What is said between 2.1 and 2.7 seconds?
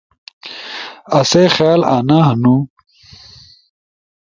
ہنو،